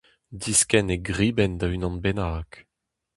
Diskenn 0.41 0.93
e 0.95 0.97
gribenn 1.07 1.59
da 1.59 1.67
unan 1.75 1.95
bennak. 2.03 2.51